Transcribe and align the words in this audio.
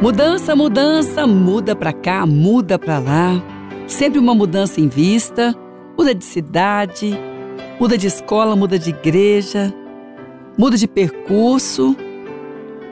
Mudança, 0.00 0.56
mudança, 0.56 1.26
muda 1.26 1.76
para 1.76 1.92
cá, 1.92 2.24
muda 2.24 2.78
para 2.78 2.98
lá. 2.98 3.42
Sempre 3.86 4.18
uma 4.18 4.34
mudança 4.34 4.80
em 4.80 4.88
vista, 4.88 5.54
muda 5.96 6.14
de 6.14 6.24
cidade, 6.24 7.12
muda 7.78 7.98
de 7.98 8.06
escola, 8.06 8.56
muda 8.56 8.78
de 8.78 8.88
igreja, 8.88 9.74
muda 10.56 10.78
de 10.78 10.88
percurso. 10.88 11.94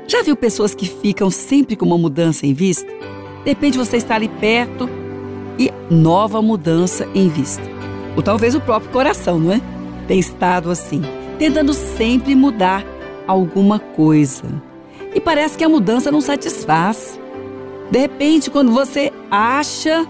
Já 0.06 0.22
viu 0.22 0.36
pessoas 0.36 0.74
que 0.74 0.84
ficam 0.84 1.30
sempre 1.30 1.76
com 1.76 1.86
uma 1.86 1.96
mudança 1.96 2.44
em 2.44 2.52
vista? 2.52 2.92
De 3.42 3.48
repente 3.48 3.78
você 3.78 3.96
está 3.96 4.16
ali 4.16 4.28
perto 4.28 4.86
e 5.58 5.72
nova 5.90 6.42
mudança 6.42 7.08
em 7.14 7.30
vista. 7.30 7.64
Ou 8.16 8.22
talvez 8.22 8.54
o 8.54 8.60
próprio 8.60 8.92
coração, 8.92 9.38
não 9.38 9.52
é? 9.52 9.62
Tem 10.06 10.18
estado 10.18 10.70
assim, 10.70 11.00
tentando 11.38 11.72
sempre 11.72 12.34
mudar 12.34 12.84
alguma 13.26 13.78
coisa. 13.78 14.67
E 15.18 15.20
parece 15.20 15.58
que 15.58 15.64
a 15.64 15.68
mudança 15.68 16.12
não 16.12 16.20
satisfaz. 16.20 17.18
De 17.90 17.98
repente, 17.98 18.52
quando 18.52 18.70
você 18.70 19.12
acha 19.28 20.06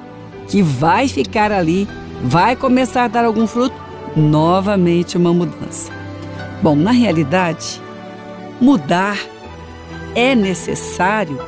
que 0.47 0.61
vai 0.61 1.09
ficar 1.09 1.51
ali, 1.51 1.89
vai 2.23 2.55
começar 2.55 3.05
a 3.05 3.09
dar 3.09 3.25
algum 3.25 3.47
fruto, 3.47 3.75
novamente 4.15 5.17
uma 5.17 5.33
mudança. 5.33 5.91
Bom, 6.63 6.77
na 6.77 6.91
realidade, 6.91 7.81
mudar 8.61 9.19
é 10.15 10.35
necessário 10.35 11.41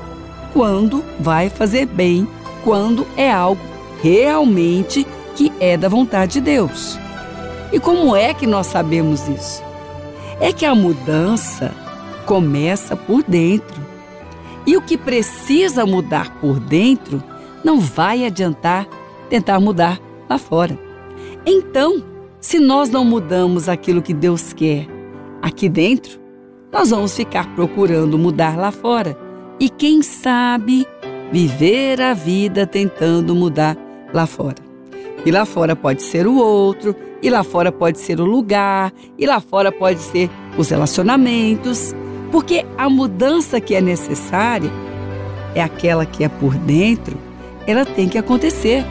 quando 0.55 1.05
vai 1.19 1.51
fazer 1.51 1.84
bem, 1.84 2.27
quando 2.65 3.06
é 3.15 3.31
algo 3.31 3.61
realmente 4.03 5.06
que 5.37 5.53
é 5.61 5.77
da 5.77 5.91
vontade 5.91 6.33
de 6.33 6.41
Deus. 6.41 6.98
E 7.70 7.79
como 7.79 8.17
é 8.17 8.33
que 8.33 8.47
nós 8.47 8.69
sabemos 8.69 9.29
isso? 9.29 9.62
É 10.41 10.51
que 10.51 10.65
a 10.65 10.75
mudança 10.75 11.75
começa 12.30 12.95
por 12.95 13.25
dentro. 13.25 13.84
E 14.65 14.77
o 14.77 14.80
que 14.80 14.97
precisa 14.97 15.84
mudar 15.84 16.39
por 16.41 16.61
dentro 16.61 17.20
não 17.65 17.81
vai 17.81 18.25
adiantar 18.25 18.86
tentar 19.28 19.59
mudar 19.59 20.00
lá 20.28 20.39
fora. 20.39 20.78
Então, 21.45 22.01
se 22.41 22.61
nós 22.61 22.89
não 22.89 23.05
mudamos 23.05 23.69
aquilo 23.69 24.01
que 24.01 24.14
Deus 24.14 24.53
quer 24.53 24.86
aqui 25.42 25.69
dentro, 25.69 26.20
nós 26.70 26.91
vamos 26.91 27.17
ficar 27.17 27.53
procurando 27.56 28.17
mudar 28.17 28.56
lá 28.56 28.70
fora. 28.70 29.19
E 29.58 29.69
quem 29.69 30.01
sabe 30.01 30.86
viver 31.33 32.01
a 32.01 32.14
vida 32.14 32.64
tentando 32.64 33.34
mudar 33.34 33.77
lá 34.14 34.25
fora. 34.25 34.62
E 35.27 35.33
lá 35.33 35.45
fora 35.45 35.75
pode 35.75 36.05
ser 36.05 36.28
o 36.28 36.36
outro, 36.36 36.95
e 37.20 37.28
lá 37.28 37.42
fora 37.42 37.73
pode 37.73 37.98
ser 37.98 38.20
o 38.20 38.25
lugar, 38.25 38.92
e 39.19 39.27
lá 39.27 39.41
fora 39.41 39.73
pode 39.73 39.98
ser 39.98 40.31
os 40.56 40.69
relacionamentos. 40.69 41.92
Porque 42.31 42.64
a 42.78 42.89
mudança 42.89 43.61
que 43.61 43.75
é 43.75 43.81
necessária 43.81 44.70
é 45.55 45.62
aquela 45.62 46.06
que 46.06 46.23
é 46.23 46.28
por 46.28 46.55
dentro, 46.55 47.19
ela 47.67 47.84
tem 47.84 48.09
que 48.09 48.19
acontecer. 48.19 48.84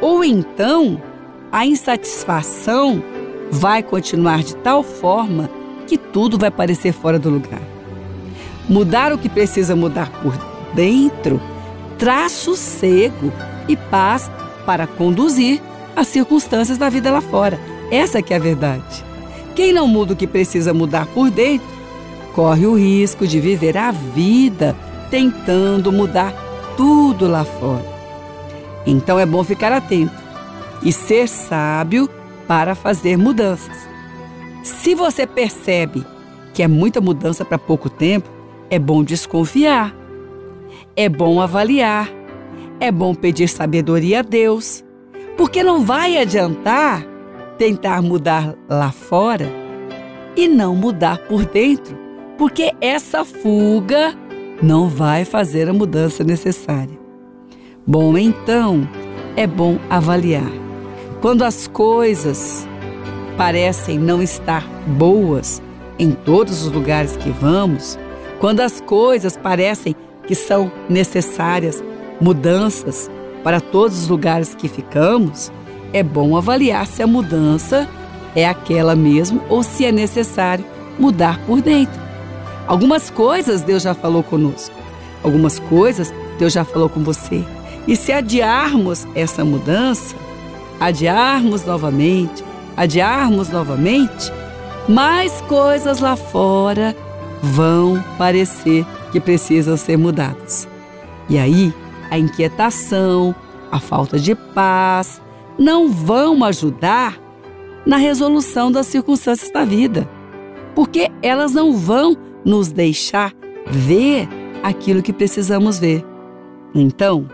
Ou 0.00 0.24
então, 0.24 1.02
a 1.50 1.66
insatisfação 1.66 3.02
vai 3.50 3.82
continuar 3.82 4.42
de 4.42 4.54
tal 4.56 4.82
forma 4.82 5.50
que 5.86 5.96
tudo 5.96 6.38
vai 6.38 6.50
parecer 6.50 6.92
fora 6.92 7.18
do 7.18 7.30
lugar. 7.30 7.62
Mudar 8.68 9.12
o 9.12 9.18
que 9.18 9.28
precisa 9.28 9.74
mudar 9.74 10.10
por 10.22 10.34
dentro 10.74 11.40
traz 11.98 12.32
sossego 12.32 13.32
e 13.66 13.76
paz 13.76 14.30
para 14.66 14.86
conduzir 14.86 15.60
as 15.96 16.06
circunstâncias 16.08 16.78
da 16.78 16.88
vida 16.88 17.10
lá 17.10 17.20
fora. 17.20 17.58
Essa 17.90 18.22
que 18.22 18.32
é 18.32 18.36
a 18.36 18.40
verdade. 18.40 19.04
Quem 19.56 19.72
não 19.72 19.88
muda 19.88 20.12
o 20.12 20.16
que 20.16 20.26
precisa 20.26 20.72
mudar 20.72 21.06
por 21.06 21.30
dentro 21.30 21.77
corre 22.38 22.66
o 22.68 22.74
risco 22.74 23.26
de 23.26 23.40
viver 23.40 23.76
a 23.76 23.90
vida 23.90 24.76
tentando 25.10 25.90
mudar 25.90 26.32
tudo 26.76 27.26
lá 27.26 27.44
fora. 27.44 27.84
Então 28.86 29.18
é 29.18 29.26
bom 29.26 29.42
ficar 29.42 29.72
atento 29.72 30.14
e 30.80 30.92
ser 30.92 31.28
sábio 31.28 32.08
para 32.46 32.76
fazer 32.76 33.18
mudanças. 33.18 33.76
Se 34.62 34.94
você 34.94 35.26
percebe 35.26 36.06
que 36.54 36.62
é 36.62 36.68
muita 36.68 37.00
mudança 37.00 37.44
para 37.44 37.58
pouco 37.58 37.90
tempo, 37.90 38.30
é 38.70 38.78
bom 38.78 39.02
desconfiar. 39.02 39.92
É 40.94 41.08
bom 41.08 41.40
avaliar. 41.40 42.08
É 42.78 42.92
bom 42.92 43.16
pedir 43.16 43.48
sabedoria 43.48 44.20
a 44.20 44.22
Deus, 44.22 44.84
porque 45.36 45.64
não 45.64 45.84
vai 45.84 46.16
adiantar 46.16 47.04
tentar 47.58 48.00
mudar 48.00 48.54
lá 48.68 48.92
fora 48.92 49.50
e 50.36 50.46
não 50.46 50.76
mudar 50.76 51.18
por 51.26 51.44
dentro 51.44 52.06
porque 52.38 52.72
essa 52.80 53.24
fuga 53.24 54.16
não 54.62 54.88
vai 54.88 55.24
fazer 55.24 55.68
a 55.68 55.72
mudança 55.72 56.22
necessária. 56.22 56.96
Bom, 57.84 58.16
então 58.16 58.88
é 59.36 59.46
bom 59.46 59.78
avaliar. 59.90 60.50
Quando 61.20 61.42
as 61.42 61.66
coisas 61.66 62.66
parecem 63.36 63.98
não 63.98 64.22
estar 64.22 64.64
boas 64.86 65.60
em 65.98 66.12
todos 66.12 66.62
os 66.62 66.72
lugares 66.72 67.16
que 67.16 67.30
vamos, 67.30 67.98
quando 68.38 68.60
as 68.60 68.80
coisas 68.80 69.36
parecem 69.36 69.96
que 70.26 70.34
são 70.34 70.70
necessárias 70.88 71.82
mudanças 72.20 73.10
para 73.42 73.60
todos 73.60 74.02
os 74.02 74.08
lugares 74.08 74.54
que 74.54 74.68
ficamos, 74.68 75.50
é 75.92 76.02
bom 76.02 76.36
avaliar 76.36 76.86
se 76.86 77.02
a 77.02 77.06
mudança 77.06 77.88
é 78.36 78.46
aquela 78.46 78.94
mesmo 78.94 79.42
ou 79.48 79.62
se 79.62 79.84
é 79.84 79.90
necessário 79.90 80.64
mudar 80.98 81.40
por 81.46 81.60
dentro. 81.60 82.07
Algumas 82.68 83.08
coisas 83.08 83.62
Deus 83.62 83.82
já 83.82 83.94
falou 83.94 84.22
conosco, 84.22 84.76
algumas 85.24 85.58
coisas 85.58 86.12
Deus 86.38 86.52
já 86.52 86.64
falou 86.64 86.90
com 86.90 87.02
você. 87.02 87.42
E 87.86 87.96
se 87.96 88.12
adiarmos 88.12 89.06
essa 89.14 89.42
mudança, 89.42 90.14
adiarmos 90.78 91.64
novamente, 91.64 92.44
adiarmos 92.76 93.48
novamente, 93.48 94.30
mais 94.86 95.40
coisas 95.48 95.98
lá 96.00 96.14
fora 96.14 96.94
vão 97.42 98.04
parecer 98.18 98.84
que 99.10 99.18
precisam 99.18 99.74
ser 99.78 99.96
mudadas. 99.96 100.68
E 101.30 101.38
aí, 101.38 101.72
a 102.10 102.18
inquietação, 102.18 103.34
a 103.72 103.80
falta 103.80 104.18
de 104.18 104.34
paz 104.34 105.22
não 105.58 105.90
vão 105.90 106.44
ajudar 106.44 107.18
na 107.86 107.96
resolução 107.96 108.70
das 108.70 108.86
circunstâncias 108.86 109.50
da 109.50 109.64
vida, 109.64 110.06
porque 110.74 111.10
elas 111.22 111.52
não 111.52 111.74
vão 111.74 112.27
nos 112.44 112.70
deixar 112.70 113.32
ver 113.66 114.28
aquilo 114.62 115.02
que 115.02 115.12
precisamos 115.12 115.78
ver. 115.78 116.04
Então, 116.74 117.28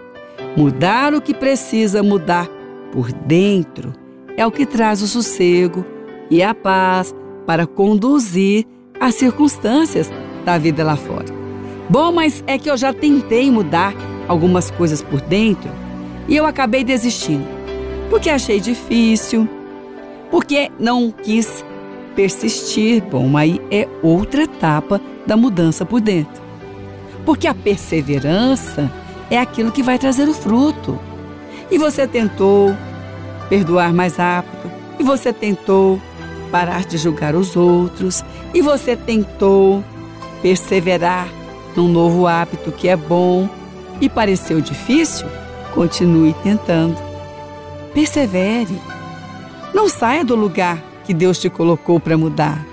mudar 0.56 1.14
o 1.14 1.20
que 1.20 1.34
precisa 1.34 2.02
mudar 2.02 2.48
por 2.92 3.12
dentro 3.12 3.92
é 4.36 4.46
o 4.46 4.50
que 4.50 4.66
traz 4.66 5.02
o 5.02 5.06
sossego 5.06 5.84
e 6.30 6.42
a 6.42 6.54
paz 6.54 7.14
para 7.46 7.66
conduzir 7.66 8.66
as 8.98 9.14
circunstâncias 9.14 10.10
da 10.44 10.58
vida 10.58 10.84
lá 10.84 10.96
fora. 10.96 11.26
Bom, 11.88 12.12
mas 12.12 12.42
é 12.46 12.58
que 12.58 12.70
eu 12.70 12.76
já 12.76 12.92
tentei 12.92 13.50
mudar 13.50 13.94
algumas 14.26 14.70
coisas 14.70 15.02
por 15.02 15.20
dentro 15.20 15.70
e 16.28 16.36
eu 16.36 16.46
acabei 16.46 16.82
desistindo. 16.82 17.46
Porque 18.08 18.30
achei 18.30 18.60
difícil, 18.60 19.48
porque 20.30 20.70
não 20.78 21.10
quis 21.10 21.64
persistir, 22.14 23.02
bom, 23.02 23.36
aí 23.36 23.60
é 23.70 23.88
outra 24.02 24.44
etapa 24.44 25.00
da 25.26 25.36
mudança 25.36 25.84
por 25.84 26.00
dentro. 26.00 26.42
Porque 27.24 27.46
a 27.46 27.54
perseverança 27.54 28.90
é 29.30 29.38
aquilo 29.38 29.72
que 29.72 29.82
vai 29.82 29.98
trazer 29.98 30.28
o 30.28 30.34
fruto. 30.34 30.98
E 31.70 31.78
você 31.78 32.06
tentou 32.06 32.76
perdoar 33.48 33.92
mais 33.92 34.16
rápido, 34.16 34.70
e 34.98 35.02
você 35.02 35.32
tentou 35.32 36.00
parar 36.50 36.84
de 36.84 36.96
julgar 36.98 37.34
os 37.34 37.56
outros, 37.56 38.24
e 38.52 38.60
você 38.60 38.96
tentou 38.96 39.82
perseverar 40.42 41.28
num 41.74 41.88
novo 41.88 42.26
hábito 42.26 42.70
que 42.70 42.88
é 42.88 42.96
bom 42.96 43.48
e 44.00 44.08
pareceu 44.08 44.60
difícil, 44.60 45.26
continue 45.72 46.34
tentando. 46.42 46.96
Persevere. 47.92 48.78
Não 49.72 49.88
saia 49.88 50.24
do 50.24 50.36
lugar 50.36 50.93
que 51.04 51.14
Deus 51.14 51.38
te 51.38 51.48
colocou 51.48 52.00
para 52.00 52.16
mudar. 52.16 52.64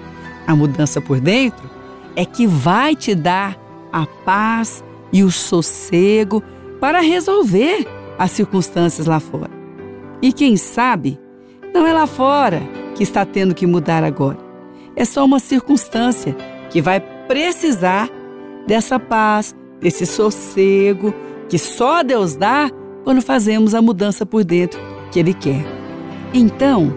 A 0.47 0.55
mudança 0.55 0.99
por 0.99 1.19
dentro 1.19 1.69
é 2.15 2.25
que 2.25 2.47
vai 2.47 2.95
te 2.95 3.13
dar 3.13 3.57
a 3.91 4.05
paz 4.05 4.83
e 5.13 5.23
o 5.23 5.31
sossego 5.31 6.41
para 6.79 7.01
resolver 7.01 7.87
as 8.17 8.31
circunstâncias 8.31 9.07
lá 9.07 9.19
fora. 9.19 9.51
E 10.21 10.31
quem 10.31 10.55
sabe, 10.57 11.19
não 11.73 11.85
é 11.85 11.93
lá 11.93 12.07
fora 12.07 12.61
que 12.95 13.03
está 13.03 13.25
tendo 13.25 13.55
que 13.55 13.65
mudar 13.65 14.03
agora. 14.03 14.37
É 14.95 15.05
só 15.05 15.23
uma 15.25 15.39
circunstância 15.39 16.35
que 16.69 16.81
vai 16.81 16.99
precisar 16.99 18.09
dessa 18.67 18.99
paz, 18.99 19.55
desse 19.79 20.05
sossego 20.05 21.13
que 21.49 21.57
só 21.57 22.03
Deus 22.03 22.35
dá 22.35 22.69
quando 23.03 23.21
fazemos 23.21 23.73
a 23.73 23.81
mudança 23.81 24.25
por 24.25 24.43
dentro 24.43 24.79
que 25.11 25.19
Ele 25.19 25.33
quer. 25.33 25.65
Então, 26.33 26.93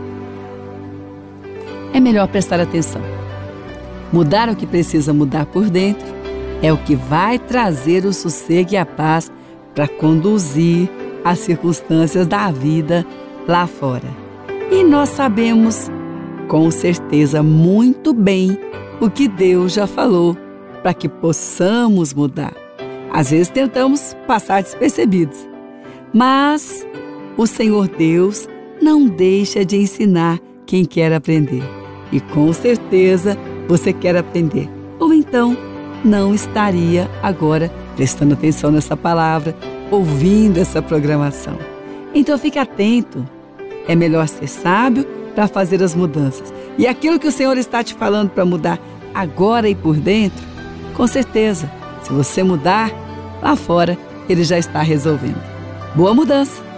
é 1.95 2.01
melhor 2.01 2.27
prestar 2.29 2.61
atenção. 2.61 3.01
Mudar 4.13 4.49
o 4.51 4.57
que 4.57 4.67
precisa 4.67 5.15
mudar 5.15 5.47
por 5.47 5.71
dentro 5.71 6.07
é 6.61 6.73
o 6.73 6.77
que 6.77 6.97
vai 6.97 7.39
trazer 7.39 8.05
o 8.05 8.13
sossego 8.13 8.75
e 8.75 8.77
a 8.77 8.85
paz 8.85 9.33
para 9.75 9.89
conduzir 9.89 10.91
as 11.25 11.39
circunstâncias 11.39 12.27
da 12.27 12.51
vida 12.51 13.07
lá 13.47 13.67
fora. 13.67 14.09
E 14.71 14.83
nós 14.83 15.11
sabemos 15.11 15.91
com 16.49 16.71
certeza 16.71 17.43
muito 17.43 18.13
bem 18.13 18.59
o 19.01 19.09
que 19.09 19.29
Deus 19.29 19.73
já 19.73 19.87
falou 19.87 20.37
para 20.83 20.93
que 20.93 21.09
possamos 21.09 22.13
mudar. 22.13 22.55
Às 23.13 23.31
vezes 23.31 23.49
tentamos 23.49 24.17
passar 24.27 24.63
despercebidos, 24.63 25.39
mas 26.13 26.85
o 27.37 27.47
Senhor 27.47 27.89
Deus 27.89 28.49
não 28.83 29.07
deixa 29.07 29.65
de 29.65 29.77
ensinar 29.77 30.41
quem 30.67 30.85
quer 30.85 31.13
aprender. 31.13 31.84
E 32.13 32.21
com 32.21 32.53
certeza 32.53 33.37
você 33.69 33.93
quer 33.93 34.17
aprender. 34.17 34.69
Ou 34.99 35.13
então 35.13 35.57
não 36.05 36.35
estaria 36.35 37.11
agora 37.23 37.71
prestando 37.97 38.35
atenção 38.35 38.71
nessa 38.71 38.97
palavra, 38.97 39.57
ouvindo 39.91 40.59
essa 40.59 40.83
programação. 40.83 41.59
Então 42.15 42.39
fique 42.39 42.59
atento. 42.59 43.27
É 43.89 43.95
melhor 43.95 44.29
ser 44.29 44.47
sábio 44.47 45.05
para 45.35 45.47
fazer 45.47 45.83
as 45.83 45.95
mudanças. 45.95 46.53
E 46.79 46.87
aquilo 46.87 47.19
que 47.19 47.29
o 47.29 47.33
Senhor 47.33 47.57
está 47.57 47.83
te 47.83 47.95
falando 47.95 48.31
para 48.31 48.45
mudar 48.45 48.79
agora 49.15 49.69
e 49.69 49.75
por 49.75 49.97
dentro, 49.97 50.45
com 50.95 51.07
certeza, 51.07 51.71
se 52.03 52.13
você 52.13 52.43
mudar, 52.43 52.91
lá 53.43 53.57
fora 53.57 53.97
ele 54.29 54.45
já 54.45 54.59
está 54.59 54.81
resolvendo. 54.83 55.43
Boa 55.95 56.15
mudança! 56.15 56.74